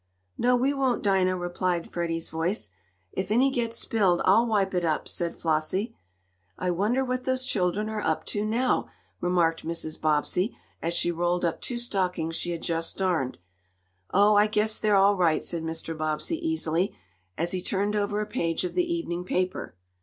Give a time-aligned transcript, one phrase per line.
[0.35, 2.71] "No, we won't, Dinah!" replied Freddie's voice.
[3.11, 5.95] "If any gets spilled, I'll wipe it up," said Flossie.
[6.57, 10.01] "I wonder what those children are up to now?" remarked Mrs.
[10.01, 13.37] Bobbsey, as she rolled up two stockings she had just darned.
[14.11, 15.95] "Oh, I guess they're all right," said Mr.
[15.95, 16.95] Bobbsey easily,
[17.37, 19.75] as he turned over a page of the evening paper.